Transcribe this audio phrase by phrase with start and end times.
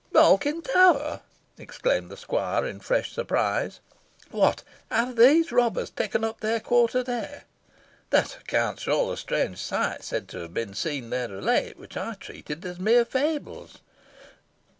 [0.11, 1.21] "Malkin Tower!"
[1.59, 3.81] exclaimed the squire, in fresh surprise.
[4.31, 7.43] "What, have these robbers taken up their quarters there?
[8.09, 11.73] This accounts for all the strange sights said to have been seen there of late,
[11.73, 13.77] and which I treated as mere fables.